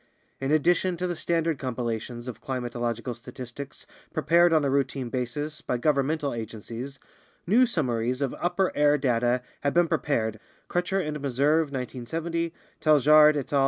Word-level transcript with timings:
In 0.39 0.51
addition 0.51 0.97
to 0.97 1.05
the 1.05 1.15
standard 1.15 1.59
compilations 1.59 2.27
of 2.27 2.41
climatological 2.41 3.15
statistics 3.15 3.85
prepared 4.11 4.51
on 4.51 4.65
a 4.65 4.69
routine 4.71 5.09
basis 5.09 5.61
by 5.61 5.77
governmental 5.77 6.33
agencies, 6.33 6.97
new 7.45 7.67
summaries 7.67 8.19
of 8.19 8.33
upper 8.41 8.75
air 8.75 8.97
data 8.97 9.43
have 9.61 9.75
been 9.75 9.87
prepared 9.87 10.39
(Crutcher 10.67 10.99
and 11.05 11.19
Meserve, 11.21 11.67
1970; 11.71 12.51
Taljaard 12.81 13.37
et 13.37 13.53
al. 13.53 13.59